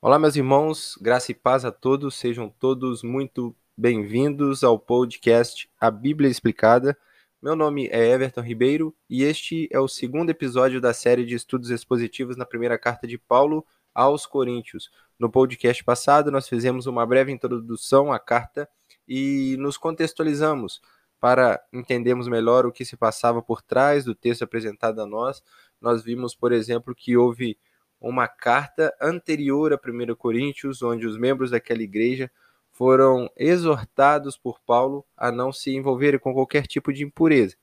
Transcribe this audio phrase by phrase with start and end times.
[0.00, 5.90] Olá, meus irmãos, graça e paz a todos, sejam todos muito bem-vindos ao podcast A
[5.90, 6.96] Bíblia Explicada.
[7.42, 11.70] Meu nome é Everton Ribeiro e este é o segundo episódio da série de estudos
[11.70, 14.88] expositivos na primeira carta de Paulo aos Coríntios.
[15.18, 18.68] No podcast passado, nós fizemos uma breve introdução à carta
[19.08, 20.80] e nos contextualizamos
[21.18, 25.42] para entendermos melhor o que se passava por trás do texto apresentado a nós.
[25.80, 27.58] Nós vimos, por exemplo, que houve
[28.00, 32.30] uma carta anterior a 1 Coríntios, onde os membros daquela igreja
[32.70, 37.56] foram exortados por Paulo a não se envolverem com qualquer tipo de impureza,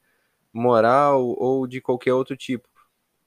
[0.52, 2.68] moral ou de qualquer outro tipo.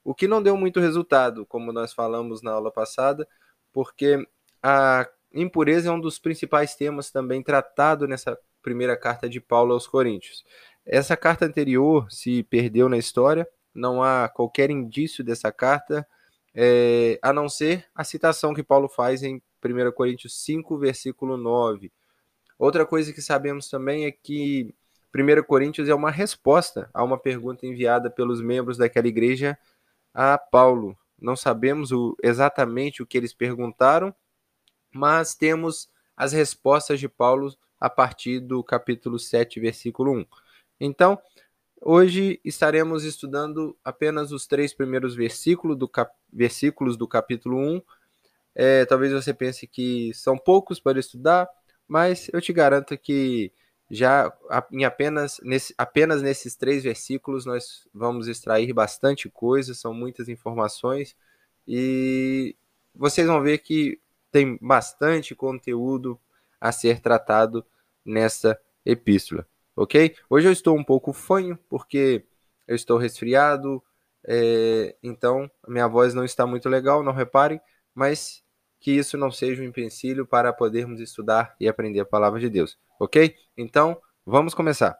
[0.03, 3.27] O que não deu muito resultado, como nós falamos na aula passada,
[3.73, 4.23] porque
[4.61, 9.87] a impureza é um dos principais temas também tratado nessa primeira carta de Paulo aos
[9.87, 10.43] Coríntios.
[10.85, 16.07] Essa carta anterior se perdeu na história, não há qualquer indício dessa carta
[16.53, 21.91] é, a não ser a citação que Paulo faz em 1 Coríntios 5, versículo 9.
[22.57, 24.73] Outra coisa que sabemos também é que
[25.15, 29.57] 1 Coríntios é uma resposta a uma pergunta enviada pelos membros daquela igreja
[30.13, 30.97] a Paulo.
[31.19, 34.13] Não sabemos o, exatamente o que eles perguntaram,
[34.93, 40.25] mas temos as respostas de Paulo a partir do capítulo 7, versículo 1.
[40.79, 41.19] Então,
[41.81, 46.13] Hoje estaremos estudando apenas os três primeiros versículos do, cap...
[46.31, 47.81] versículos do capítulo 1.
[48.53, 51.47] É, talvez você pense que são poucos para estudar,
[51.87, 53.53] mas eu te garanto que
[53.89, 54.31] já
[54.71, 61.15] em apenas, nesse, apenas nesses três versículos nós vamos extrair bastante coisa, são muitas informações
[61.65, 62.55] e
[62.93, 63.99] vocês vão ver que
[64.31, 66.19] tem bastante conteúdo
[66.59, 67.65] a ser tratado
[68.05, 70.15] nessa epístola ok?
[70.29, 72.25] Hoje eu estou um pouco fanho, porque
[72.67, 73.83] eu estou resfriado,
[74.27, 77.59] é, então minha voz não está muito legal, não reparem,
[77.93, 78.43] mas
[78.79, 82.77] que isso não seja um empecilho para podermos estudar e aprender a palavra de Deus,
[82.99, 83.35] ok?
[83.57, 84.97] Então, vamos começar.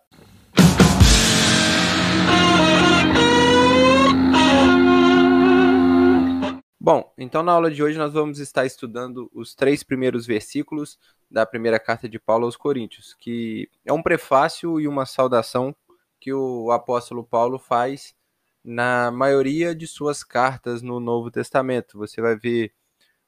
[6.92, 10.98] Bom, então na aula de hoje nós vamos estar estudando os três primeiros versículos
[11.30, 15.76] da primeira carta de Paulo aos Coríntios, que é um prefácio e uma saudação
[16.20, 18.16] que o apóstolo Paulo faz
[18.64, 21.96] na maioria de suas cartas no Novo Testamento.
[22.00, 22.74] Você vai ver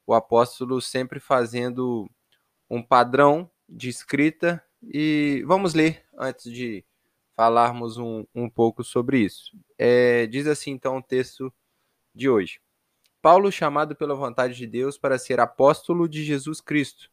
[0.07, 2.09] o apóstolo sempre fazendo
[2.67, 6.83] um padrão de escrita e vamos ler antes de
[7.35, 9.55] falarmos um, um pouco sobre isso.
[9.77, 11.53] É, diz assim então o texto
[12.15, 12.59] de hoje.
[13.21, 17.09] Paulo chamado pela vontade de Deus para ser apóstolo de Jesus Cristo,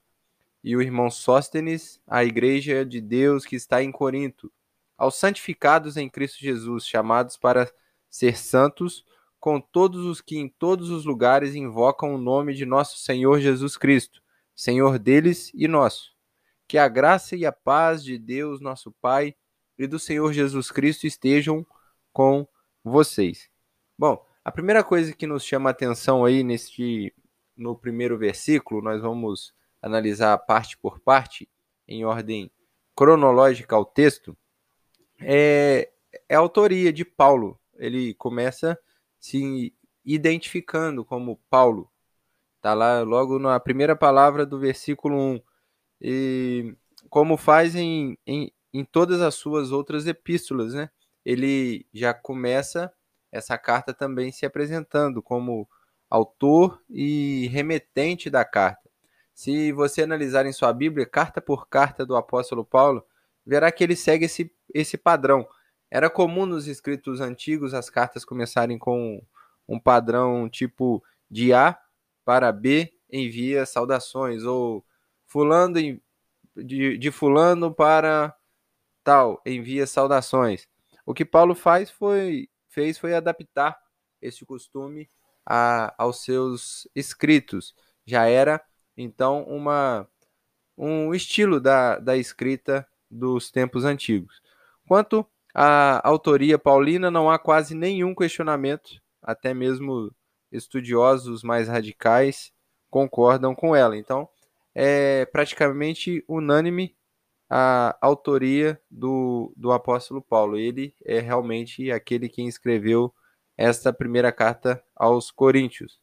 [0.65, 4.53] e o irmão Sóstenes, a igreja de Deus que está em Corinto,
[4.97, 7.71] aos santificados em Cristo Jesus, chamados para
[8.11, 9.05] ser santos,
[9.39, 13.77] com todos os que em todos os lugares invocam o nome de nosso Senhor Jesus
[13.77, 14.21] Cristo,
[14.55, 16.13] Senhor deles e nosso.
[16.67, 19.37] Que a graça e a paz de Deus, nosso Pai,
[19.79, 21.65] e do Senhor Jesus Cristo estejam
[22.13, 22.47] com
[22.83, 23.49] vocês.
[23.97, 27.15] Bom, a primeira coisa que nos chama a atenção aí neste
[27.57, 31.49] no primeiro versículo, nós vamos analisar parte por parte
[31.87, 32.51] em ordem
[32.95, 34.37] cronológica ao texto,
[35.21, 35.91] é,
[36.29, 37.59] é a autoria de Paulo.
[37.77, 38.79] Ele começa
[39.19, 41.91] se identificando como Paulo.
[42.57, 45.41] Está lá logo na primeira palavra do versículo 1.
[46.01, 46.75] E
[47.09, 50.91] como faz em, em, em todas as suas outras epístolas, né?
[51.25, 52.93] Ele já começa
[53.31, 55.69] essa carta também se apresentando como
[56.09, 58.89] autor e remetente da carta.
[59.35, 63.05] Se você analisar em sua Bíblia, carta por carta do apóstolo Paulo,
[63.47, 65.47] verá que ele segue esse, esse padrão.
[65.91, 69.23] Era comum nos escritos antigos as cartas começarem com
[69.69, 71.79] um padrão tipo de A
[72.25, 74.85] para B envia saudações, ou
[75.27, 75.75] fulano
[76.57, 78.35] de, de fulano para
[79.03, 80.69] tal envia saudações.
[81.07, 83.79] O que Paulo faz foi fez foi adaptar
[84.21, 85.09] esse costume
[85.45, 87.75] a, aos seus escritos.
[88.05, 88.63] Já era,
[88.97, 90.09] então, uma,
[90.77, 94.43] um estilo da, da escrita dos tempos antigos.
[94.87, 100.15] Quanto à autoria paulina, não há quase nenhum questionamento, até mesmo
[100.51, 102.53] estudiosos mais radicais
[102.91, 103.97] concordam com ela.
[103.97, 104.29] Então,
[104.75, 106.97] é praticamente unânime
[107.49, 110.57] a autoria do, do apóstolo Paulo.
[110.57, 113.13] Ele é realmente aquele quem escreveu
[113.57, 115.99] esta primeira carta aos Coríntios.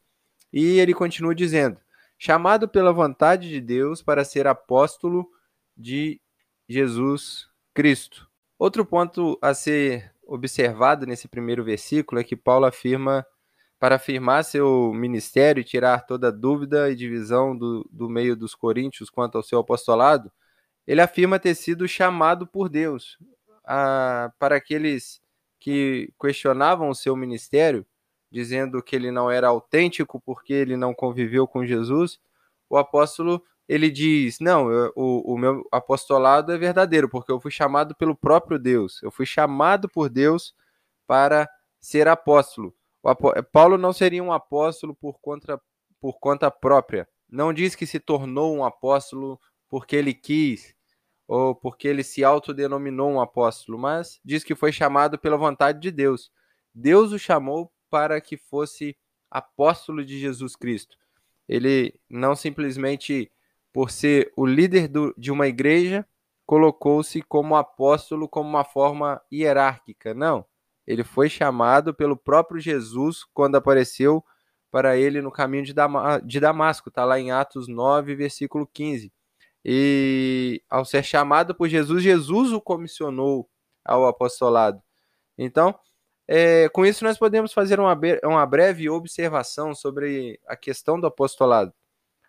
[0.52, 1.78] E ele continua dizendo:
[2.18, 5.28] chamado pela vontade de Deus para ser apóstolo
[5.76, 6.20] de
[6.68, 8.28] Jesus Cristo.
[8.58, 13.24] Outro ponto a ser observado nesse primeiro versículo é que Paulo afirma
[13.78, 19.10] para afirmar seu ministério e tirar toda dúvida e divisão do, do meio dos coríntios
[19.10, 20.32] quanto ao seu apostolado,
[20.86, 23.18] ele afirma ter sido chamado por Deus.
[23.64, 25.20] A, para aqueles
[25.58, 27.84] que questionavam o seu ministério,
[28.30, 32.20] dizendo que ele não era autêntico porque ele não conviveu com Jesus,
[32.70, 37.50] o apóstolo ele diz: Não, eu, o, o meu apostolado é verdadeiro, porque eu fui
[37.50, 39.02] chamado pelo próprio Deus.
[39.02, 40.54] Eu fui chamado por Deus
[41.06, 41.48] para
[41.80, 42.74] ser apóstolo.
[43.52, 45.60] Paulo não seria um apóstolo por conta,
[46.00, 47.08] por conta própria.
[47.28, 50.75] Não diz que se tornou um apóstolo porque ele quis
[51.26, 55.90] ou porque ele se autodenominou um apóstolo, mas diz que foi chamado pela vontade de
[55.90, 56.30] Deus.
[56.74, 58.96] Deus o chamou para que fosse
[59.30, 60.96] apóstolo de Jesus Cristo.
[61.48, 63.30] Ele não simplesmente
[63.72, 66.06] por ser o líder do, de uma igreja,
[66.46, 70.14] colocou-se como apóstolo como uma forma hierárquica.
[70.14, 70.46] Não.
[70.86, 74.24] Ele foi chamado pelo próprio Jesus quando apareceu
[74.70, 75.74] para ele no caminho de,
[76.24, 76.88] de Damasco.
[76.88, 79.12] Está lá em Atos 9, versículo 15.
[79.68, 83.50] E ao ser chamado por Jesus, Jesus o comissionou
[83.84, 84.80] ao apostolado.
[85.36, 85.76] Então,
[86.28, 91.74] é, com isso, nós podemos fazer uma, uma breve observação sobre a questão do apostolado.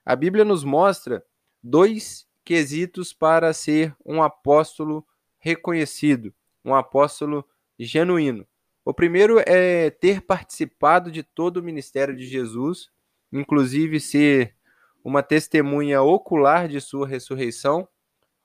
[0.04, 1.24] A Bíblia nos mostra
[1.62, 5.06] dois quesitos para ser um apóstolo
[5.38, 6.34] reconhecido,
[6.66, 7.48] um apóstolo
[7.78, 8.48] genuíno.
[8.84, 12.90] O primeiro é ter participado de todo o ministério de Jesus,
[13.32, 14.57] inclusive ser
[15.08, 17.88] uma testemunha ocular de sua ressurreição,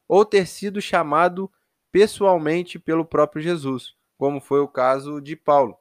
[0.07, 1.51] ou ter sido chamado
[1.91, 5.77] pessoalmente pelo próprio Jesus, como foi o caso de Paulo.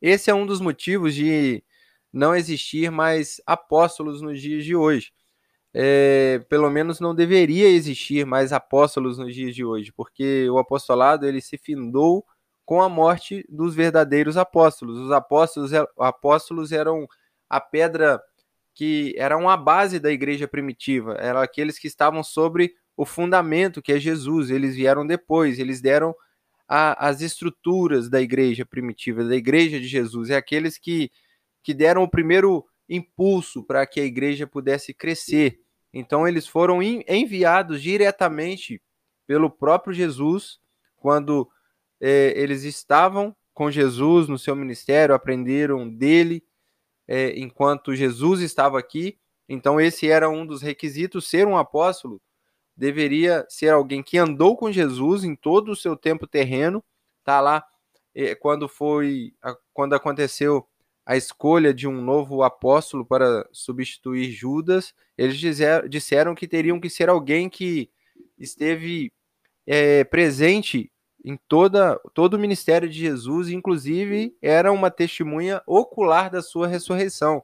[0.00, 1.62] Esse é um dos motivos de
[2.12, 5.12] não existir mais apóstolos nos dias de hoje
[5.74, 11.26] é, pelo menos não deveria existir mais apóstolos nos dias de hoje, porque o apostolado
[11.26, 12.24] ele se findou
[12.64, 14.96] com a morte dos verdadeiros apóstolos.
[14.98, 17.08] Os apóstolos, apóstolos eram
[17.50, 18.22] a pedra
[18.74, 23.92] que eram a base da igreja primitiva, eram aqueles que estavam sobre o fundamento que
[23.92, 24.50] é Jesus.
[24.50, 26.14] Eles vieram depois, eles deram
[26.68, 30.30] a, as estruturas da igreja primitiva, da igreja de Jesus.
[30.30, 31.10] É aqueles que,
[31.62, 35.60] que deram o primeiro impulso para que a igreja pudesse crescer.
[35.92, 38.82] Então eles foram enviados diretamente
[39.26, 40.58] pelo próprio Jesus
[40.96, 41.48] quando
[42.00, 46.42] é, eles estavam com Jesus no seu ministério, aprenderam dele
[47.06, 49.18] é, enquanto Jesus estava aqui.
[49.48, 51.28] Então esse era um dos requisitos.
[51.28, 52.20] Ser um apóstolo
[52.76, 56.82] deveria ser alguém que andou com Jesus em todo o seu tempo terreno.
[57.24, 57.64] Tá lá
[58.14, 59.34] é, quando foi
[59.72, 60.66] quando aconteceu
[61.06, 66.88] a escolha de um novo apóstolo para substituir Judas, eles dizer, disseram que teriam que
[66.88, 67.90] ser alguém que
[68.38, 69.12] esteve
[69.66, 70.90] é, presente
[71.24, 77.42] em toda, todo o ministério de Jesus, inclusive era uma testemunha ocular da sua ressurreição.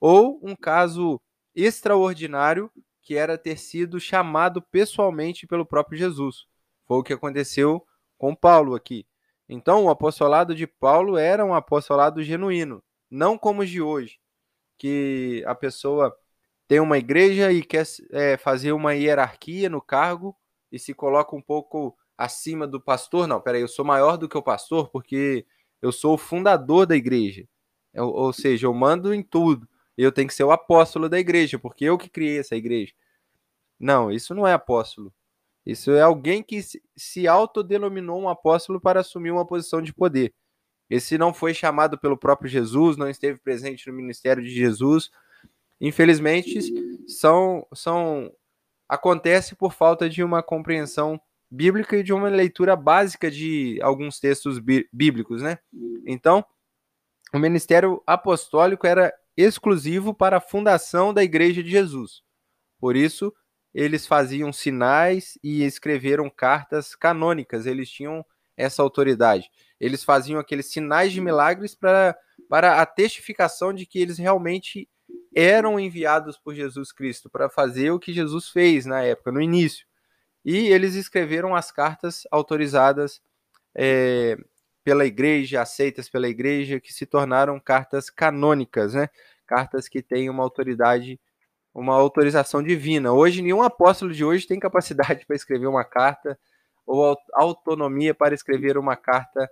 [0.00, 1.20] Ou um caso
[1.54, 2.70] extraordinário
[3.02, 6.46] que era ter sido chamado pessoalmente pelo próprio Jesus.
[6.86, 7.84] Foi o que aconteceu
[8.16, 9.06] com Paulo aqui.
[9.48, 14.18] Então, o apostolado de Paulo era um apostolado genuíno, não como os de hoje,
[14.78, 16.16] que a pessoa
[16.66, 20.34] tem uma igreja e quer é, fazer uma hierarquia no cargo
[20.72, 23.26] e se coloca um pouco acima do pastor.
[23.26, 25.46] Não, peraí, eu sou maior do que o pastor porque
[25.82, 27.46] eu sou o fundador da igreja.
[27.92, 29.68] Eu, ou seja, eu mando em tudo.
[29.96, 32.92] Eu tenho que ser o apóstolo da igreja, porque eu que criei essa igreja.
[33.78, 35.12] Não, isso não é apóstolo.
[35.64, 36.60] Isso é alguém que
[36.96, 40.34] se autodenominou um apóstolo para assumir uma posição de poder.
[40.90, 45.10] Esse não foi chamado pelo próprio Jesus, não esteve presente no ministério de Jesus.
[45.80, 46.60] Infelizmente,
[47.08, 48.30] são, são
[48.88, 51.20] acontece por falta de uma compreensão
[51.50, 55.58] bíblica e de uma leitura básica de alguns textos bí bíblicos, né?
[56.06, 56.44] Então,
[57.32, 62.22] o ministério apostólico era exclusivo para a fundação da igreja de Jesus.
[62.78, 63.34] Por isso,
[63.74, 68.24] eles faziam sinais e escreveram cartas canônicas, eles tinham
[68.56, 69.50] essa autoridade.
[69.80, 72.16] Eles faziam aqueles sinais de milagres para,
[72.48, 74.88] para a testificação de que eles realmente
[75.34, 79.84] eram enviados por Jesus Cristo para fazer o que Jesus fez na época, no início.
[80.44, 83.20] E eles escreveram as cartas autorizadas
[83.74, 84.36] é,
[84.82, 89.08] pela igreja, aceitas pela igreja, que se tornaram cartas canônicas, né?
[89.46, 91.18] Cartas que têm uma autoridade
[91.74, 93.12] uma autorização divina.
[93.12, 96.38] Hoje, nenhum apóstolo de hoje tem capacidade para escrever uma carta
[96.86, 99.50] ou autonomia para escrever uma carta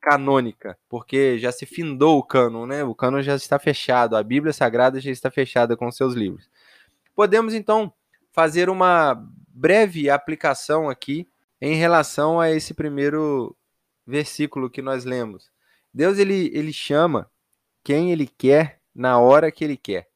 [0.00, 2.84] canônica, porque já se findou o cânon, né?
[2.84, 6.48] O cânon já está fechado, a Bíblia Sagrada já está fechada com seus livros.
[7.14, 7.92] Podemos então
[8.30, 11.28] fazer uma breve aplicação aqui
[11.60, 13.56] em relação a esse primeiro
[14.04, 15.50] versículo que nós lemos.
[15.92, 17.30] Deus ele, ele chama
[17.84, 20.08] quem ele quer na hora que ele quer.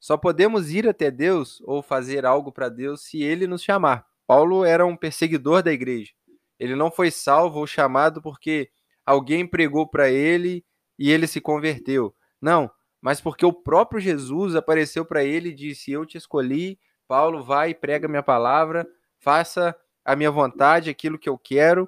[0.00, 4.06] Só podemos ir até Deus ou fazer algo para Deus se ele nos chamar.
[4.26, 6.12] Paulo era um perseguidor da igreja.
[6.58, 8.70] Ele não foi salvo ou chamado porque
[9.04, 10.64] alguém pregou para ele
[10.98, 12.14] e ele se converteu.
[12.40, 16.78] Não, mas porque o próprio Jesus apareceu para ele e disse: Eu te escolhi,
[17.12, 18.88] Paulo, vai prega minha palavra,
[19.18, 21.86] faça a minha vontade, aquilo que eu quero.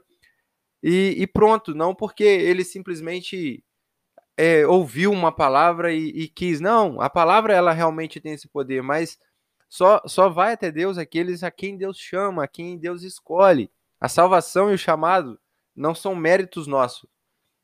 [0.82, 3.64] E, e pronto, não porque ele simplesmente
[4.36, 6.60] é, ouviu uma palavra e, e, quis.
[6.60, 9.18] Não, a palavra ela realmente tem esse poder, mas
[9.66, 13.70] só, só vai até Deus aqueles a quem Deus chama, a quem Deus escolhe.
[13.98, 15.40] A salvação e o chamado
[15.74, 17.08] não são méritos nossos.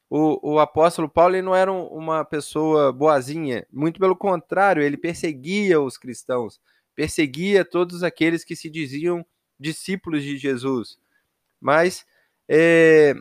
[0.09, 5.79] O, o apóstolo Paulo ele não era uma pessoa boazinha, muito pelo contrário, ele perseguia
[5.79, 6.59] os cristãos,
[7.01, 9.25] perseguia todos aqueles que se diziam
[9.59, 10.99] discípulos de Jesus.
[11.59, 12.05] Mas
[12.47, 13.15] é,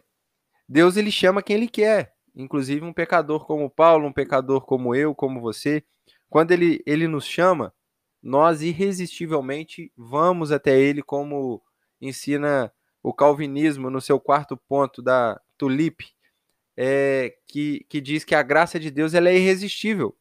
[0.67, 5.15] Deus ele chama quem ele quer, inclusive um pecador como Paulo, um pecador como eu,
[5.15, 5.81] como você.
[6.29, 7.73] Quando ele, ele nos chama,
[8.21, 11.61] nós irresistivelmente vamos até ele, como
[12.01, 16.07] ensina o calvinismo no seu quarto ponto da Tulipe,
[16.75, 20.13] é, que, que diz que a graça de Deus ela é irresistível.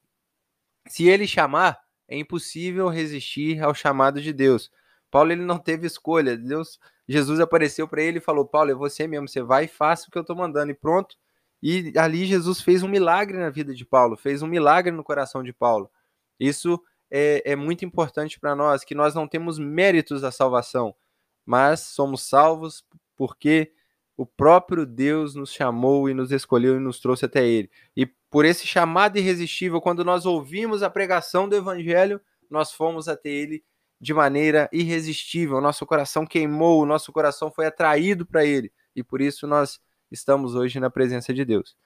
[0.86, 4.70] Se ele chamar, é impossível resistir ao chamado de Deus.
[5.10, 6.36] Paulo ele não teve escolha.
[6.36, 10.08] Deus, Jesus apareceu para ele e falou: Paulo, é você mesmo, você vai e faça
[10.08, 11.16] o que eu estou mandando, e pronto.
[11.62, 15.42] E ali Jesus fez um milagre na vida de Paulo, fez um milagre no coração
[15.42, 15.90] de Paulo.
[16.38, 20.94] Isso é, é muito importante para nós, que nós não temos méritos da salvação,
[21.44, 22.84] mas somos salvos
[23.16, 23.72] porque
[24.16, 27.70] o próprio Deus nos chamou e nos escolheu e nos trouxe até Ele.
[27.96, 32.20] E por esse chamado irresistível, quando nós ouvimos a pregação do Evangelho,
[32.50, 33.64] nós fomos até Ele
[34.00, 35.60] de maneira irresistível.
[35.60, 38.72] Nosso coração queimou, nosso coração foi atraído para Ele.
[38.94, 39.80] E por isso nós
[40.10, 41.76] estamos hoje na presença de Deus.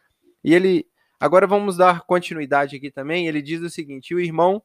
[0.43, 0.87] E ele,
[1.21, 3.29] agora vamos dar continuidade aqui também.
[3.29, 4.63] Ele diz o seguinte: o irmão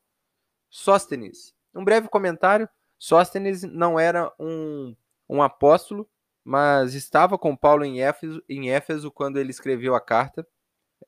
[0.70, 1.54] Sóstenes.
[1.74, 2.68] Um breve comentário.
[3.00, 4.96] Sóstenes não era um,
[5.30, 6.10] um apóstolo,
[6.44, 10.48] mas estava com Paulo em Éfeso, em Éfeso quando ele escreveu a carta.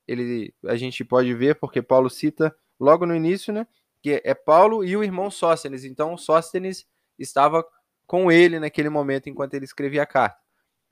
[0.07, 3.67] Ele, a gente pode ver porque Paulo cita logo no início, né?
[4.01, 5.83] Que é Paulo e o irmão Sóstenes.
[5.83, 7.65] Então, Sóstenes estava
[8.07, 10.39] com ele naquele momento enquanto ele escrevia a carta.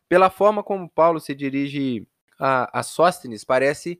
[0.07, 2.07] Pela forma como Paulo se dirige
[2.39, 3.99] a, a Sóstenes, parece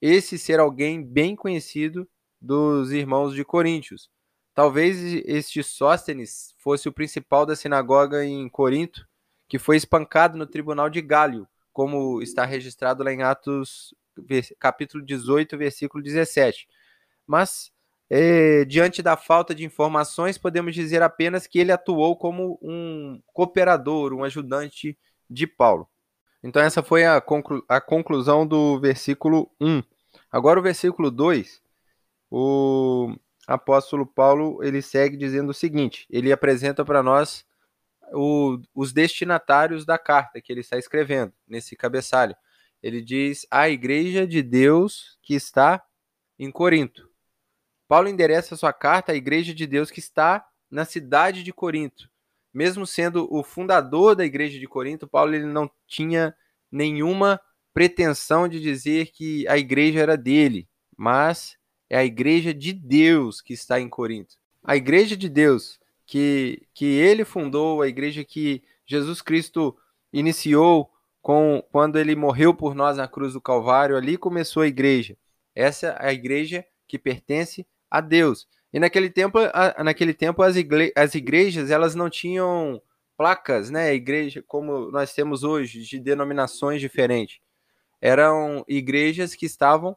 [0.00, 2.08] esse ser alguém bem conhecido
[2.40, 4.10] dos irmãos de Coríntios.
[4.54, 9.06] Talvez este Sóstenes fosse o principal da sinagoga em Corinto,
[9.48, 13.94] que foi espancado no tribunal de Gálio, como está registrado lá em Atos
[14.58, 16.68] capítulo 18, versículo 17.
[17.26, 17.70] Mas,
[18.10, 24.12] é, diante da falta de informações, podemos dizer apenas que ele atuou como um cooperador,
[24.12, 25.88] um ajudante de Paulo.
[26.42, 29.82] Então, essa foi a, conclu a conclusão do versículo 1.
[30.30, 31.62] Agora, o versículo 2
[32.34, 33.14] o
[33.46, 37.44] apóstolo Paulo ele segue dizendo o seguinte: ele apresenta para nós
[38.10, 42.34] o, os destinatários da carta que ele está escrevendo nesse cabeçalho.
[42.82, 45.82] Ele diz a igreja de Deus que está
[46.38, 47.08] em Corinto.
[47.86, 52.10] Paulo endereça sua carta à igreja de Deus que está na cidade de Corinto.
[52.52, 56.34] Mesmo sendo o fundador da igreja de Corinto, Paulo ele não tinha
[56.70, 57.40] nenhuma
[57.72, 61.56] pretensão de dizer que a igreja era dele, mas
[61.88, 64.36] é a igreja de Deus que está em Corinto.
[64.62, 69.76] A igreja de Deus que, que ele fundou, a igreja que Jesus Cristo
[70.12, 70.90] iniciou
[71.22, 75.16] com quando ele morreu por nós na cruz do Calvário, ali começou a igreja.
[75.54, 78.48] Essa é a igreja que pertence a Deus.
[78.72, 79.38] E naquele tempo,
[79.84, 82.82] naquele tempo as, igre, as igrejas elas não tinham
[83.16, 83.94] placas, né?
[83.94, 87.38] Igreja como nós temos hoje de denominações diferentes.
[88.00, 89.96] Eram igrejas que estavam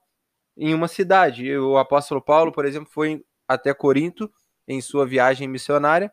[0.55, 1.57] em uma cidade.
[1.57, 4.31] O apóstolo Paulo, por exemplo, foi até Corinto
[4.67, 6.11] em sua viagem missionária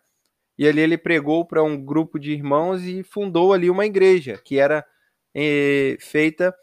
[0.57, 4.59] e ali ele pregou para um grupo de irmãos e fundou ali uma igreja que
[4.59, 4.87] era
[5.35, 6.55] eh, feita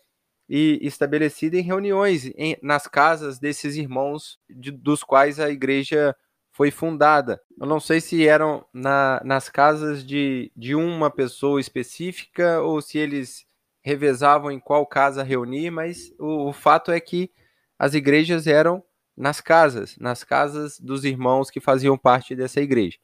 [0.47, 6.15] e estabelecida em reuniões em, nas casas desses irmãos de, dos quais a igreja
[6.51, 7.41] foi fundada.
[7.59, 12.97] Eu não sei se eram na, nas casas de, de uma pessoa específica ou se
[12.97, 13.45] eles
[13.81, 17.31] revezavam em qual casa reunir, mas o, o fato é que
[17.77, 18.83] as igrejas eram
[19.15, 22.97] nas casas, nas casas dos irmãos que faziam parte dessa igreja.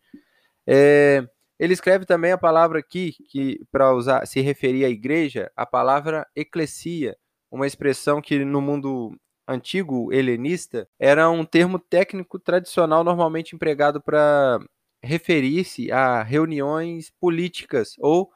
[0.67, 1.27] É,
[1.59, 6.27] ele escreve também a palavra aqui, que para usar se referir à igreja, a palavra
[6.35, 7.15] eclesia,
[7.51, 9.15] uma expressão que no mundo
[9.47, 14.59] antigo helenista era um termo técnico tradicional normalmente empregado para
[15.01, 18.31] referir-se a reuniões políticas ou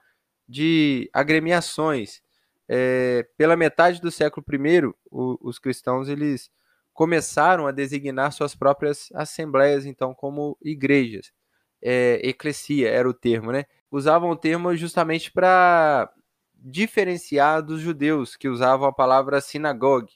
[0.47, 2.21] de agremiações
[2.67, 6.51] é, pela metade do século I, o, os cristãos eles
[6.93, 11.31] começaram a designar suas próprias assembleias, então, como igrejas.
[11.81, 13.65] É, eclesia era o termo, né?
[13.91, 16.11] Usavam o termo justamente para
[16.53, 20.13] diferenciar dos judeus, que usavam a palavra sinagogue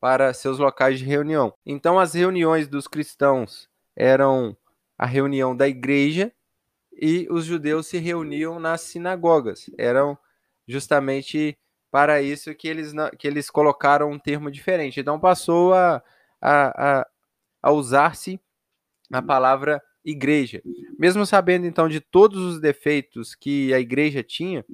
[0.00, 1.54] para seus locais de reunião.
[1.64, 4.56] Então, as reuniões dos cristãos eram
[4.98, 6.32] a reunião da igreja
[6.92, 9.70] e os judeus se reuniam nas sinagogas.
[9.78, 10.18] Eram
[10.66, 11.58] justamente
[11.90, 15.00] para isso que eles, que eles colocaram um termo diferente.
[15.00, 16.02] Então, passou a,
[16.40, 17.06] a, a,
[17.62, 18.40] a usar-se
[19.12, 20.62] a palavra igreja.
[20.98, 24.64] Mesmo sabendo, então, de todos os defeitos que a igreja tinha,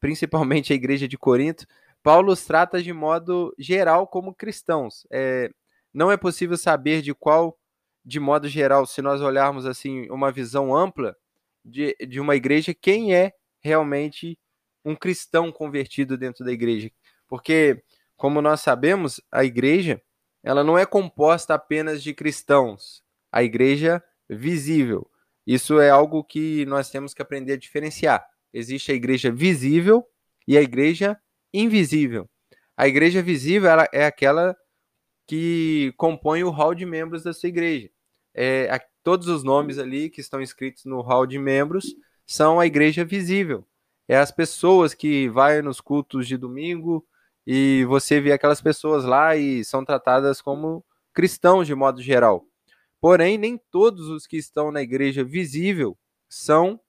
[0.00, 1.66] principalmente a igreja de Corinto,
[2.02, 5.06] Paulo os trata de modo geral como cristãos.
[5.10, 5.50] É,
[5.92, 7.58] não é possível saber de qual,
[8.04, 11.16] de modo geral, se nós olharmos assim uma visão ampla
[11.64, 14.38] de, de uma igreja, quem é realmente
[14.84, 16.90] um cristão convertido dentro da igreja.
[17.26, 17.82] Porque,
[18.16, 20.00] como nós sabemos, a igreja
[20.44, 23.02] ela não é composta apenas de cristãos.
[23.32, 25.08] A igreja visível.
[25.46, 28.26] Isso é algo que nós temos que aprender a diferenciar.
[28.52, 30.04] Existe a igreja visível
[30.46, 31.18] e a igreja
[31.52, 32.28] invisível.
[32.76, 34.56] A igreja visível é aquela
[35.26, 37.90] que compõe o hall de membros da sua igreja.
[38.34, 41.94] É, todos os nomes ali que estão escritos no hall de membros
[42.26, 43.66] são a igreja visível.
[44.08, 47.06] É as pessoas que vai nos cultos de domingo
[47.46, 52.46] e você vê aquelas pessoas lá e são tratadas como cristãos de modo geral.
[53.00, 55.96] Porém, nem todos os que estão na igreja visível
[56.28, 56.80] são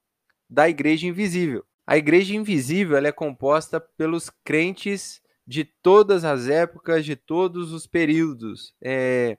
[0.49, 1.65] da igreja invisível.
[1.85, 8.73] A igreja invisível é composta pelos crentes de todas as épocas, de todos os períodos.
[8.81, 9.37] É,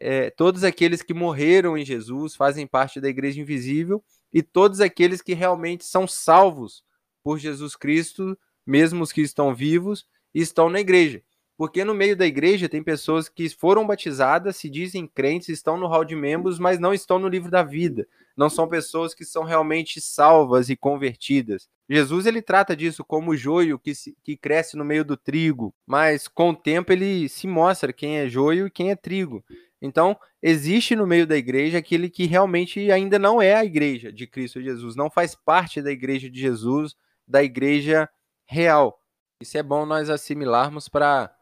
[0.00, 4.02] é, todos aqueles que morreram em Jesus fazem parte da igreja invisível
[4.32, 6.82] e todos aqueles que realmente são salvos
[7.22, 11.22] por Jesus Cristo, mesmo os que estão vivos, estão na igreja.
[11.56, 15.86] Porque no meio da igreja tem pessoas que foram batizadas, se dizem crentes, estão no
[15.86, 18.06] hall de membros, mas não estão no livro da vida.
[18.36, 21.68] Não são pessoas que são realmente salvas e convertidas.
[21.88, 25.74] Jesus ele trata disso como o joio que, se, que cresce no meio do trigo,
[25.86, 29.44] mas com o tempo ele se mostra quem é joio e quem é trigo.
[29.80, 34.26] Então, existe no meio da igreja aquele que realmente ainda não é a igreja de
[34.26, 36.94] Cristo Jesus, não faz parte da igreja de Jesus,
[37.26, 38.08] da igreja
[38.46, 39.00] real.
[39.40, 41.34] Isso é bom nós assimilarmos para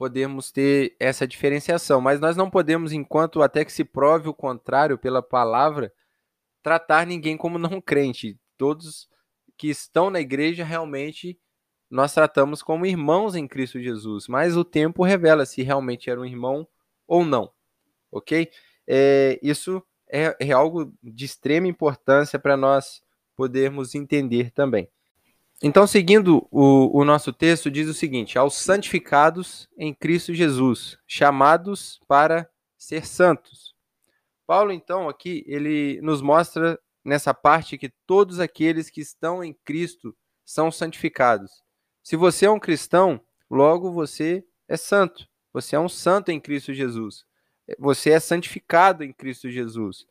[0.00, 4.96] podermos ter essa diferenciação, mas nós não podemos, enquanto até que se prove o contrário
[4.96, 5.92] pela palavra,
[6.62, 8.40] tratar ninguém como não crente.
[8.56, 9.10] Todos
[9.58, 11.38] que estão na igreja realmente
[11.90, 16.24] nós tratamos como irmãos em Cristo Jesus, mas o tempo revela se realmente era um
[16.24, 16.66] irmão
[17.06, 17.52] ou não,
[18.10, 18.48] ok?
[18.86, 23.02] É, isso é, é algo de extrema importância para nós
[23.36, 24.88] podermos entender também.
[25.62, 32.00] Então, seguindo o, o, nosso texto, diz o seguinte: aos santificados em Cristo Jesus, chamados
[32.08, 33.74] para ser santos.
[34.46, 40.16] Paulo, então, aqui, ele nos mostra nessa parte que todos aqueles que estão em Cristo
[40.44, 41.62] são santificados.
[42.02, 43.20] Se você é um cristão,
[43.50, 45.28] logo você é santo.
[45.52, 47.24] Você é um santo em Cristo Jesus.
[47.78, 50.06] Você é santificado em Cristo Jesus.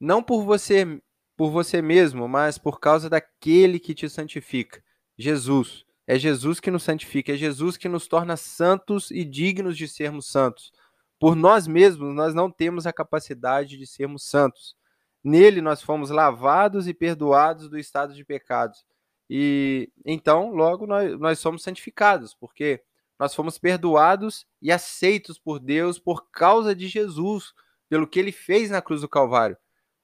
[0.00, 1.00] Não por você,
[1.36, 4.82] por você mesmo, mas por causa daquele que te santifica.
[5.18, 5.84] Jesus.
[6.06, 10.26] É Jesus que nos santifica, é Jesus que nos torna santos e dignos de sermos
[10.30, 10.72] santos.
[11.18, 14.74] Por nós mesmos, nós não temos a capacidade de sermos santos.
[15.22, 18.86] Nele nós fomos lavados e perdoados do estado de pecados.
[19.28, 22.82] E então, logo, nós, nós somos santificados, porque
[23.18, 27.52] nós fomos perdoados e aceitos por Deus por causa de Jesus,
[27.88, 29.58] pelo que ele fez na cruz do Calvário.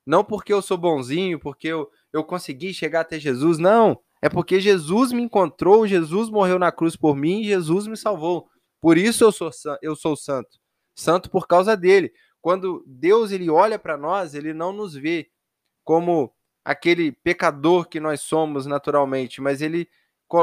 [0.05, 3.99] Não porque eu sou bonzinho, porque eu, eu consegui chegar até Jesus, não.
[4.25, 8.49] É porque Jesus me encontrou, Jesus morreu na cruz por mim Jesus me salvou.
[8.81, 9.51] Por isso eu sou,
[9.83, 10.59] eu sou santo.
[10.97, 12.11] Santo por causa dele.
[12.41, 15.31] Quando Deus ele olha para nós, ele não nos vê
[15.85, 16.35] como
[16.65, 19.87] aquele pecador que nós somos naturalmente, mas ele,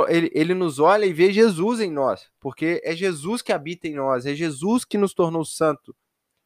[0.10, 3.96] ele, ele nos olha e vê Jesus em nós, porque é Jesus que habita em
[3.96, 5.96] nós, é Jesus que nos tornou santo.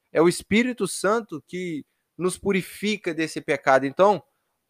[0.10, 1.86] É o Espírito Santo que
[2.18, 3.86] nos purifica desse pecado.
[3.86, 4.24] Então,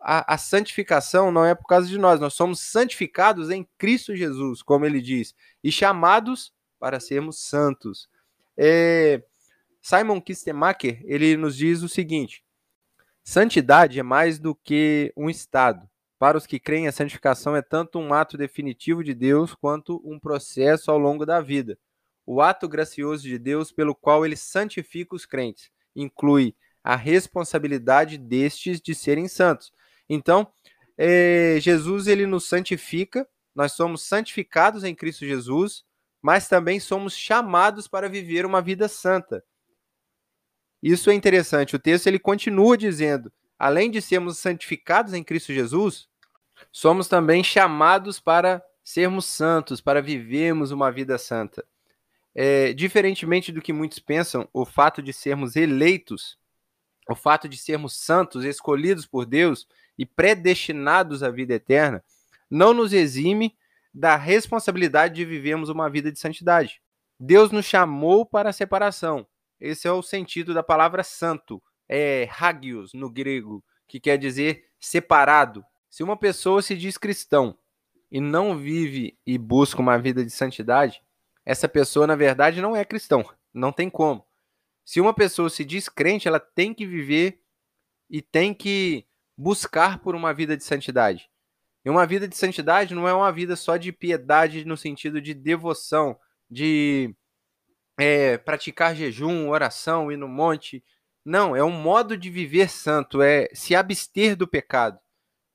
[0.06, 4.62] a, a, santificação não é por causa de nós, nós somos santificados em Cristo Jesus,
[4.62, 8.08] como ele diz, e chamados para sermos santos.
[8.56, 9.24] É,
[9.82, 12.44] Simon Kistemacher, ele nos diz o seguinte:
[13.24, 15.90] santidade é mais do que um estado.
[16.20, 20.20] Para os que creem, a santificação é tanto um ato definitivo de Deus quanto um
[20.20, 21.78] processo ao longo da vida.
[22.26, 28.80] O ato gracioso de Deus pelo qual ele santifica os crentes inclui a responsabilidade destes
[28.80, 29.72] de serem santos,
[30.10, 30.48] então,
[30.98, 35.84] é, Jesus ele nos santifica, nós somos santificados em Cristo Jesus,
[36.22, 39.44] mas também somos chamados para viver uma vida santa.
[40.82, 41.76] Isso é interessante.
[41.76, 46.08] O texto ele continua dizendo: além de sermos santificados em Cristo Jesus,
[46.72, 51.66] somos também chamados para sermos santos, para vivermos uma vida santa.
[52.34, 56.38] É, diferentemente do que muitos pensam, o fato de sermos eleitos,
[57.10, 62.04] o fato de sermos santos, escolhidos por Deus e predestinados à vida eterna,
[62.50, 63.56] não nos exime
[63.94, 66.82] da responsabilidade de vivermos uma vida de santidade.
[67.20, 69.26] Deus nos chamou para a separação.
[69.60, 71.62] Esse é o sentido da palavra santo.
[71.88, 75.64] É hagios no grego, que quer dizer separado.
[75.90, 77.58] Se uma pessoa se diz cristão
[78.12, 81.02] e não vive e busca uma vida de santidade,
[81.46, 83.24] essa pessoa, na verdade, não é cristão.
[83.54, 84.26] Não tem como.
[84.84, 87.40] Se uma pessoa se diz crente, ela tem que viver
[88.10, 89.06] e tem que
[89.38, 91.30] buscar por uma vida de santidade.
[91.84, 95.34] E uma vida de santidade não é uma vida só de piedade no sentido de
[95.34, 96.18] devoção,
[96.50, 97.16] de
[97.98, 100.84] é, praticar jejum, oração, ir no monte.
[101.24, 105.00] Não, é um modo de viver santo, é se abster do pecado,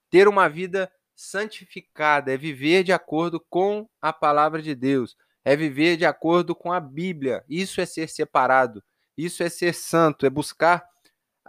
[0.09, 5.97] ter uma vida santificada, é viver de acordo com a palavra de Deus, é viver
[5.97, 7.45] de acordo com a Bíblia.
[7.49, 8.83] Isso é ser separado,
[9.17, 10.90] isso é ser santo, é buscar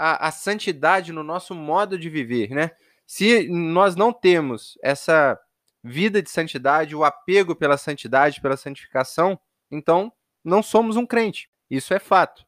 [0.02, 2.72] a, a santidade no nosso modo de viver, né?
[3.06, 5.40] Se nós não temos essa
[5.84, 10.12] vida de santidade, o apego pela santidade, pela santificação, então
[10.44, 11.50] não somos um crente.
[11.70, 12.44] Isso é fato.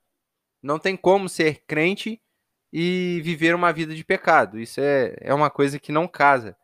[0.64, 2.20] Não tem como ser crente
[2.72, 4.60] e viver uma vida de pecado.
[4.60, 6.58] Isso é, é uma coisa que não casa.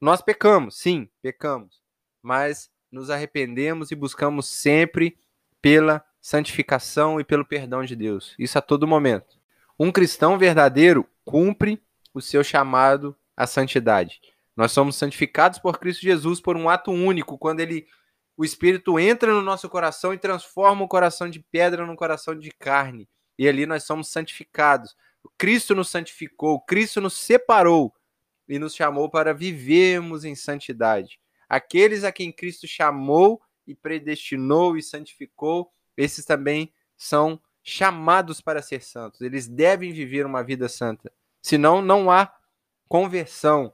[0.00, 1.80] Nós pecamos, sim, pecamos,
[2.20, 5.16] mas nos arrependemos e buscamos sempre
[5.60, 8.34] pela santificação e pelo perdão de Deus.
[8.36, 9.41] Isso a todo momento.
[9.78, 11.82] Um cristão verdadeiro cumpre
[12.14, 14.20] o seu chamado à santidade.
[14.56, 17.86] Nós somos santificados por Cristo Jesus por um ato único, quando ele
[18.36, 22.50] o Espírito entra no nosso coração e transforma o coração de pedra num coração de
[22.50, 23.08] carne.
[23.38, 24.96] E ali nós somos santificados.
[25.38, 27.94] Cristo nos santificou, Cristo nos separou
[28.48, 31.20] e nos chamou para vivermos em santidade.
[31.48, 38.82] Aqueles a quem Cristo chamou e predestinou e santificou, esses também são chamados para ser
[38.82, 39.20] santos.
[39.20, 41.12] Eles devem viver uma vida santa.
[41.40, 42.34] Senão, não há
[42.88, 43.72] conversão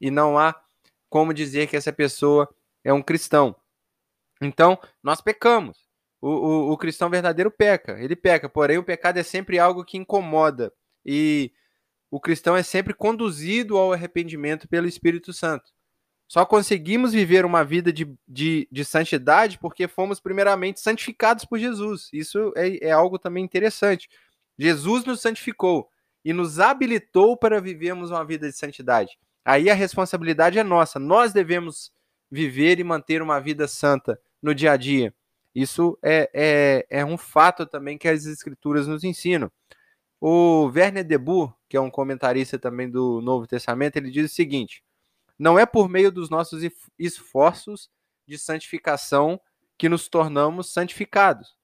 [0.00, 0.60] e não há
[1.08, 2.48] como dizer que essa pessoa
[2.82, 3.54] é um cristão.
[4.40, 5.86] Então, nós pecamos.
[6.20, 9.98] O, o, o, cristão verdadeiro peca, ele peca, porém o pecado é sempre algo que
[9.98, 10.72] incomoda.
[11.04, 11.52] E
[12.10, 15.72] o cristão é sempre conduzido ao arrependimento pelo Espírito Santo.
[16.28, 22.10] Só conseguimos viver uma vida de, de, de santidade porque fomos primeiramente santificados por Jesus.
[22.12, 24.08] Isso é, é algo também interessante.
[24.58, 25.88] Jesus nos santificou
[26.24, 29.16] e nos habilitou para vivermos uma vida de santidade.
[29.44, 30.98] Aí a responsabilidade é nossa.
[30.98, 31.92] Nós devemos
[32.28, 35.14] viver e manter uma vida santa no dia a dia.
[35.54, 39.50] Isso é, é, é um fato também que as escrituras nos ensinam.
[40.20, 44.34] O Werner de Boer, que é um comentarista também do Novo Testamento, ele diz o
[44.34, 44.82] seguinte:
[45.38, 46.62] não é por meio dos nossos
[46.98, 47.90] esforços
[48.26, 49.40] de santificação
[49.78, 51.56] que nos tornamos santificados,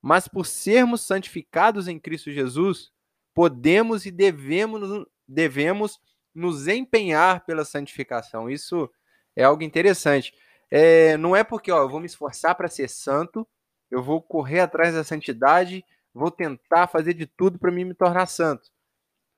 [0.00, 2.92] mas por sermos santificados em Cristo Jesus,
[3.34, 6.00] podemos e devemos, devemos
[6.34, 8.48] nos empenhar pela santificação.
[8.48, 8.90] Isso
[9.34, 10.32] é algo interessante.
[10.70, 13.46] É, não é porque ó, eu vou me esforçar para ser santo,
[13.90, 18.70] eu vou correr atrás da santidade, vou tentar fazer de tudo para me tornar santo.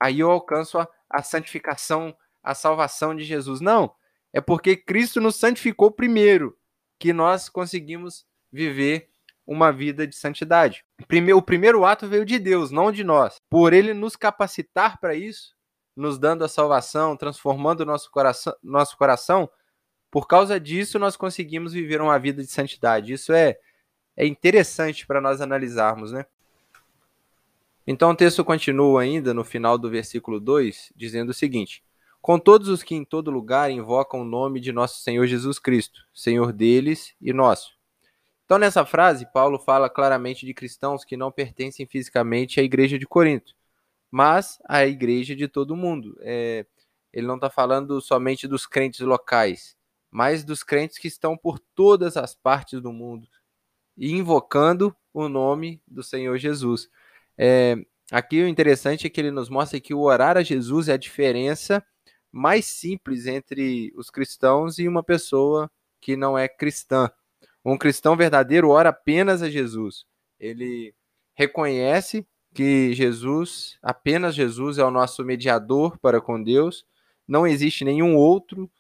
[0.01, 2.16] Aí eu alcanço a, a santificação,
[2.48, 3.61] a salvação de Jesus.
[3.61, 3.94] Não,
[4.32, 6.56] é porque Cristo nos santificou primeiro
[6.98, 9.11] que nós conseguimos viver
[9.46, 10.82] uma vida de santidade.
[11.34, 13.37] O primeiro ato veio de Deus, não de nós.
[13.50, 15.54] Por ele nos capacitar para isso,
[15.94, 19.50] nos dando a salvação, transformando nosso coração, nosso coração,
[20.11, 23.12] por causa disso, nós conseguimos viver uma vida de santidade.
[23.12, 23.58] Isso é,
[24.16, 26.24] é interessante para nós analisarmos, né?
[27.87, 31.82] Então o texto continua ainda no final do versículo 2, dizendo o seguinte:
[32.20, 36.07] Com todos os que em todo lugar invocam o nome de nosso Senhor Jesus Cristo,
[36.12, 37.78] Senhor deles e nosso.
[38.44, 43.07] Então, nessa frase, Paulo fala claramente de cristãos que não pertencem fisicamente à igreja de
[43.07, 43.54] Corinto,
[44.11, 46.16] mas à igreja de todo mundo.
[46.20, 46.64] É,
[47.12, 49.76] ele não está falando somente dos crentes locais,
[50.11, 53.28] mas dos crentes que estão por todas as partes do mundo,
[53.96, 56.88] e invocando o nome do Senhor Jesus.
[57.37, 57.76] É,
[58.11, 60.96] aqui o interessante é que ele nos mostra que o orar a Jesus é a
[60.98, 61.85] diferença
[62.33, 67.11] mais simples entre os cristãos e uma pessoa que não é cristã.
[67.64, 70.05] Um cristão verdadeiro ora apenas a Jesus.
[70.38, 70.95] Ele
[71.35, 76.85] reconhece que Jesus, apenas Jesus, é o nosso mediador para com Deus.
[77.27, 78.71] Não existe nenhum outro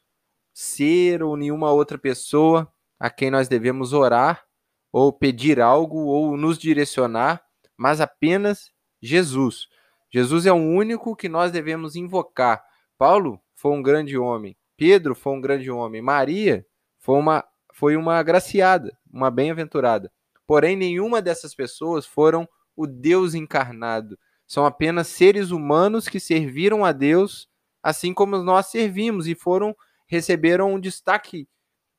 [0.52, 4.44] ser ou nenhuma outra pessoa a quem nós devemos orar
[4.90, 7.44] ou pedir algo ou nos direcionar,
[7.76, 9.68] mas apenas Jesus.
[10.10, 12.64] Jesus é o único que nós devemos invocar.
[12.98, 16.66] Paulo foi um grande homem, Pedro foi um grande homem, Maria
[16.98, 20.12] foi uma, foi uma agraciada, uma bem-aventurada.
[20.46, 24.18] Porém, nenhuma dessas pessoas foram o Deus encarnado.
[24.46, 27.48] São apenas seres humanos que serviram a Deus,
[27.82, 31.46] assim como nós servimos e foram receberam um destaque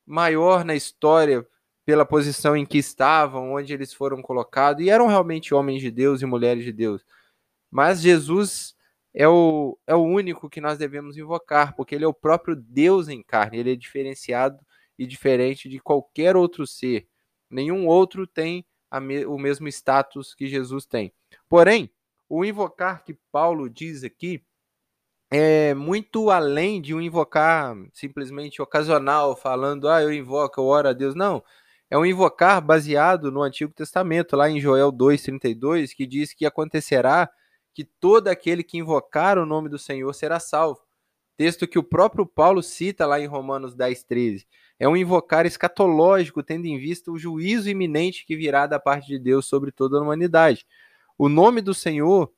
[0.05, 1.47] maior na história
[1.85, 6.21] pela posição em que estavam, onde eles foram colocados, e eram realmente homens de Deus
[6.21, 7.05] e mulheres de Deus.
[7.69, 8.75] Mas Jesus
[9.13, 13.07] é o, é o único que nós devemos invocar, porque ele é o próprio Deus
[13.07, 14.59] em carne, ele é diferenciado
[14.97, 17.07] e diferente de qualquer outro ser.
[17.49, 18.65] Nenhum outro tem
[19.01, 21.13] me, o mesmo status que Jesus tem.
[21.47, 21.89] Porém,
[22.27, 24.43] o invocar que Paulo diz aqui
[25.31, 30.93] é muito além de um invocar simplesmente ocasional, falando, ah, eu invoco, eu oro a
[30.93, 31.13] Deus.
[31.13, 31.43] Não.
[31.89, 37.29] É um invocar baseado no Antigo Testamento, lá em Joel 2,32, que diz que acontecerá
[37.73, 40.81] que todo aquele que invocar o nome do Senhor será salvo.
[41.37, 44.45] Texto que o próprio Paulo cita lá em Romanos 10, 13.
[44.77, 49.17] É um invocar escatológico, tendo em vista o juízo iminente que virá da parte de
[49.17, 50.65] Deus sobre toda a humanidade.
[51.17, 52.29] O nome do Senhor,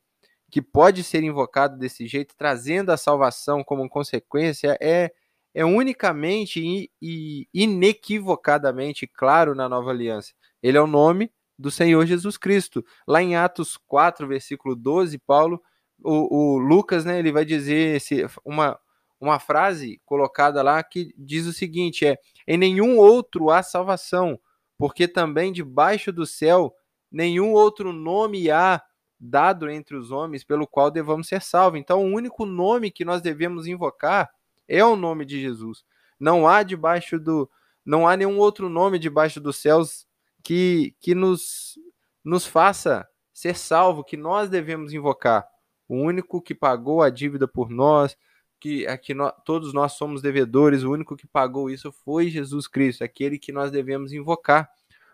[0.51, 5.11] que pode ser invocado desse jeito, trazendo a salvação como consequência, é,
[5.53, 10.33] é unicamente e, inequivocadamente claro na nova aliança.
[10.61, 11.31] Ele é o nome
[11.62, 12.84] do Senhor Jesus Cristo.
[13.08, 15.62] Lá em Atos 4, versículo 12, Paulo,
[16.04, 18.78] o, o Lucas, né, ele vai dizer esse, uma,
[19.19, 24.39] uma frase colocada lá que diz o seguinte: é em nenhum outro há salvação,
[24.78, 26.74] porque também debaixo do céu
[27.12, 28.82] nenhum outro nome há
[29.19, 31.80] dado entre os homens pelo qual devamos ser salvos.
[31.80, 34.32] Então, o único nome que nós devemos invocar
[34.67, 35.84] é o nome de Jesus.
[36.19, 37.50] Não há debaixo do
[37.86, 40.06] não há nenhum outro nome debaixo dos céus
[40.43, 41.80] que, que nos,
[42.23, 45.47] nos faça ser salvo, que nós devemos invocar.
[45.88, 48.15] O único que pagou a dívida por nós,
[48.60, 53.04] que, que nós, todos nós somos devedores, o único que pagou isso foi Jesus Cristo,
[53.04, 54.69] aquele que nós devemos invocar.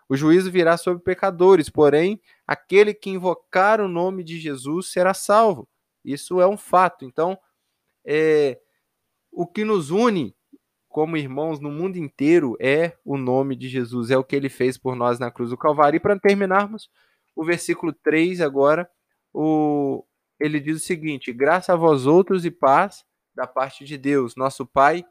[0.08, 5.68] O juízo virá sobre pecadores, porém, aquele que invocar o nome de Jesus será salvo.
[6.04, 7.04] Isso é um fato.
[7.04, 7.38] Então,
[8.04, 8.58] é,
[9.30, 10.34] o que nos une
[10.88, 14.78] como irmãos no mundo inteiro é o nome de Jesus, é o que ele fez
[14.78, 15.98] por nós na cruz do Calvário.
[15.98, 16.90] E para terminarmos,
[17.36, 18.90] o versículo 3 agora,
[19.32, 20.04] o,
[20.40, 24.66] ele diz o seguinte: graça a vós outros e paz da parte de Deus, nosso
[24.66, 25.04] Pai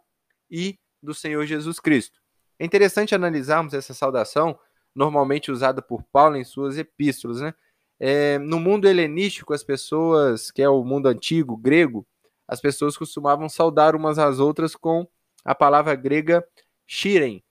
[0.49, 2.19] e do Senhor Jesus Cristo.
[2.59, 4.59] É interessante analisarmos essa saudação,
[4.93, 7.39] normalmente usada por Paulo em suas epístolas.
[7.39, 7.53] Né?
[7.99, 12.05] É, no mundo helenístico, as pessoas, que é o mundo antigo, grego,
[12.47, 15.07] as pessoas costumavam saudar umas às outras com
[15.47, 16.45] a palavra grega
[16.85, 17.41] shiren,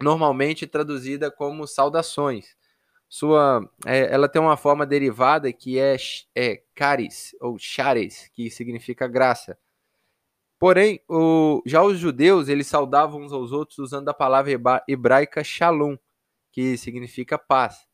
[0.00, 2.54] normalmente traduzida como saudações.
[3.08, 5.96] Sua, é, ela tem uma forma derivada que é,
[6.34, 9.56] é caris ou chares, que significa graça.
[10.58, 15.96] Porém, o, já os judeus eles saudavam uns aos outros usando a palavra hebraica shalom,
[16.52, 17.86] que significa paz.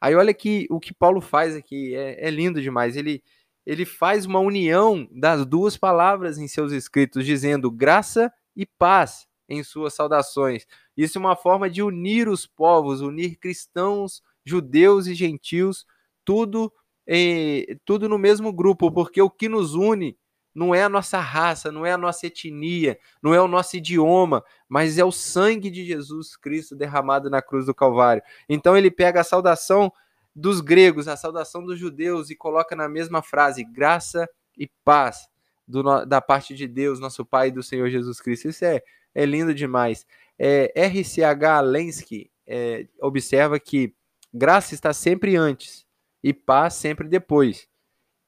[0.00, 2.96] Aí olha que o que Paulo faz aqui é, é lindo demais.
[2.96, 3.22] Ele,
[3.66, 9.62] ele faz uma união das duas palavras em seus escritos, dizendo graça e paz em
[9.62, 10.66] suas saudações.
[10.96, 15.86] Isso é uma forma de unir os povos, unir cristãos, judeus e gentios,
[16.24, 16.72] tudo,
[17.06, 20.18] em, tudo no mesmo grupo, porque o que nos une
[20.52, 24.42] não é a nossa raça, não é a nossa etnia, não é o nosso idioma,
[24.68, 28.22] mas é o sangue de Jesus Cristo derramado na cruz do Calvário.
[28.48, 29.92] Então ele pega a saudação
[30.34, 35.28] dos gregos, a saudação dos judeus e coloca na mesma frase: graça e paz
[35.68, 38.48] do, da parte de Deus, nosso Pai e do Senhor Jesus Cristo.
[38.48, 38.82] Isso é,
[39.14, 40.06] é lindo demais.
[40.38, 43.94] É, RCH Lensky é, observa que
[44.32, 45.86] graça está sempre antes
[46.22, 47.68] e paz sempre depois.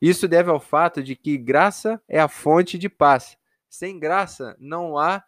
[0.01, 3.37] Isso deve ao fato de que graça é a fonte de paz.
[3.69, 5.25] Sem graça não há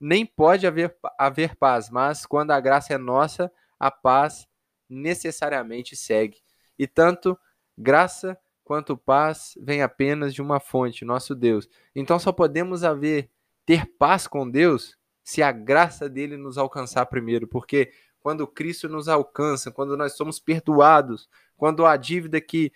[0.00, 4.46] nem pode haver, haver paz, mas quando a graça é nossa, a paz
[4.88, 6.38] necessariamente segue.
[6.78, 7.38] E tanto
[7.76, 11.66] graça quanto paz vem apenas de uma fonte, nosso Deus.
[11.96, 13.30] Então só podemos haver
[13.64, 19.08] ter paz com Deus se a graça dele nos alcançar primeiro, porque quando Cristo nos
[19.08, 22.70] alcança, quando nós somos perdoados, quando a dívida que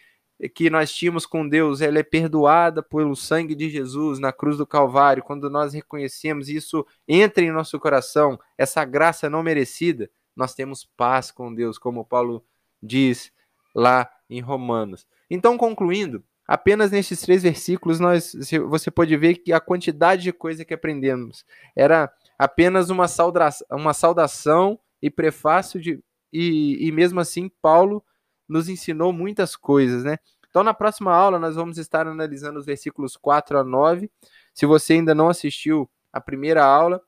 [0.55, 4.67] que nós tínhamos com Deus, ela é perdoada pelo sangue de Jesus na cruz do
[4.67, 10.89] Calvário, quando nós reconhecemos isso entra em nosso coração, essa graça não merecida, nós temos
[10.97, 12.43] paz com Deus, como Paulo
[12.83, 13.31] diz
[13.75, 15.07] lá em Romanos.
[15.31, 18.35] Então, concluindo, apenas nesses três versículos nós,
[18.69, 21.45] você pode ver que a quantidade de coisa que aprendemos
[21.77, 28.03] era apenas uma saudação, uma saudação e prefácio de e, e mesmo assim Paulo
[28.49, 30.19] nos ensinou muitas coisas, né?
[30.49, 34.11] Então, na próxima aula, nós vamos estar analisando os versículos 4 a 9.
[34.53, 37.01] Se você ainda não assistiu a primeira aula,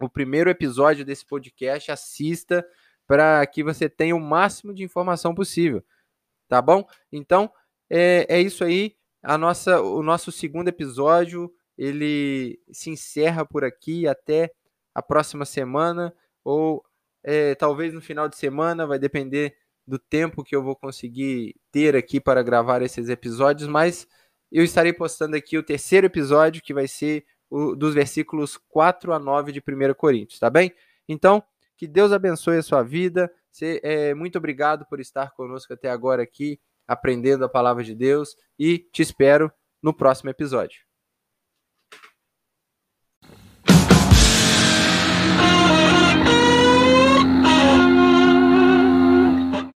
[0.00, 2.66] o primeiro episódio desse podcast, assista
[3.06, 5.84] para que você tenha o máximo de informação possível.
[6.52, 6.86] Tá bom?
[7.10, 7.50] Então,
[7.88, 8.94] é, é isso aí.
[9.22, 14.52] A nossa, o nosso segundo episódio ele se encerra por aqui até
[14.94, 16.84] a próxima semana ou
[17.24, 21.96] é, talvez no final de semana, vai depender do tempo que eu vou conseguir ter
[21.96, 24.06] aqui para gravar esses episódios, mas
[24.50, 29.18] eu estarei postando aqui o terceiro episódio, que vai ser o, dos versículos 4 a
[29.18, 30.70] 9 de 1 Coríntios, tá bem?
[31.08, 31.42] Então,
[31.78, 33.32] que Deus abençoe a sua vida.
[33.60, 38.78] É, muito obrigado por estar conosco até agora aqui, aprendendo a palavra de Deus, e
[38.78, 40.91] te espero no próximo episódio.